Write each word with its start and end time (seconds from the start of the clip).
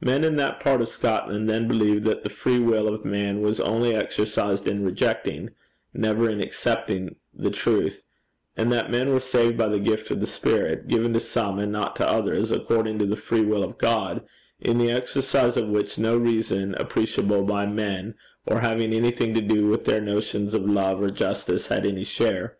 Men 0.00 0.24
in 0.24 0.36
that 0.36 0.58
part 0.58 0.80
of 0.80 0.88
Scotland 0.88 1.50
then 1.50 1.68
believed 1.68 2.06
that 2.06 2.22
the 2.22 2.30
free 2.30 2.58
will 2.58 2.88
of 2.88 3.04
man 3.04 3.42
was 3.42 3.60
only 3.60 3.94
exercised 3.94 4.66
in 4.66 4.86
rejecting 4.86 5.50
never 5.92 6.30
in 6.30 6.40
accepting 6.40 7.16
the 7.34 7.50
truth; 7.50 8.02
and 8.56 8.72
that 8.72 8.90
men 8.90 9.10
were 9.12 9.20
saved 9.20 9.58
by 9.58 9.66
the 9.68 9.78
gift 9.78 10.10
of 10.10 10.20
the 10.20 10.26
Spirit, 10.26 10.88
given 10.88 11.12
to 11.12 11.20
some 11.20 11.58
and 11.58 11.72
not 11.72 11.94
to 11.96 12.08
others, 12.10 12.50
according 12.50 12.98
to 13.00 13.04
the 13.04 13.16
free 13.16 13.44
will 13.44 13.62
of 13.62 13.76
God, 13.76 14.22
in 14.58 14.78
the 14.78 14.90
exercise 14.90 15.58
of 15.58 15.68
which 15.68 15.98
no 15.98 16.16
reason 16.16 16.74
appreciable 16.78 17.42
by 17.42 17.66
men, 17.66 18.14
or 18.46 18.60
having 18.60 18.94
anything 18.94 19.34
to 19.34 19.42
do 19.42 19.66
with 19.68 19.84
their 19.84 20.00
notions 20.00 20.54
of 20.54 20.64
love 20.66 21.02
or 21.02 21.10
justice, 21.10 21.66
had 21.66 21.86
any 21.86 22.02
share. 22.02 22.56